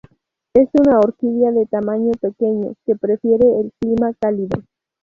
Es 0.55 0.67
una 0.73 0.97
orquídea 0.97 1.51
de 1.51 1.67
tamaño 1.67 2.13
pequeño, 2.13 2.73
que 2.87 2.95
prefiere 2.95 3.45
el 3.59 3.71
clima 3.79 4.11
cálido. 4.19 4.59